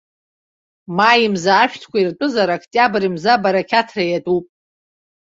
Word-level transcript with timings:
Маи 0.97 1.25
мза 1.33 1.53
ашәҭқәа 1.63 1.97
иртәызар, 1.99 2.49
октиабр 2.55 3.03
мза 3.13 3.31
абарақьаҭра 3.35 4.03
иатәуп! 4.05 4.45